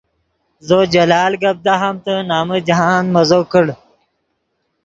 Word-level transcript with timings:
زو 0.67 0.79
جلال 0.93 1.33
گپ 1.41 1.57
دہامتے 1.65 2.15
نمن 2.29 2.59
جاہند 2.67 3.07
مزو 3.15 3.41
کڑ 3.51 3.65